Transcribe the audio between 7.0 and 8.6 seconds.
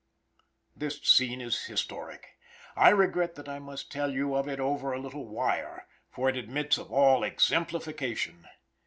exemplification.